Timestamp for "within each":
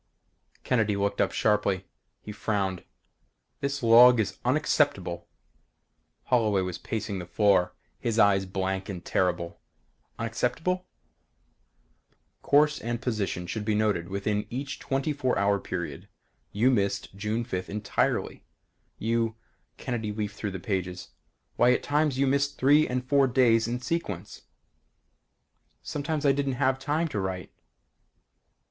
14.09-14.79